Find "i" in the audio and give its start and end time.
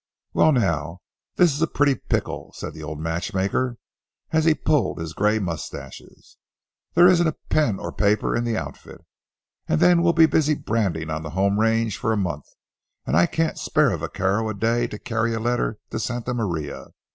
13.15-13.27